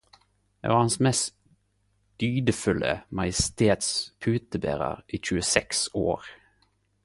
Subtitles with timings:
[0.67, 1.33] Eg var Hans Mest
[2.21, 3.91] Dygdefulle Majestets
[4.23, 6.25] puteberar i tjueseks år.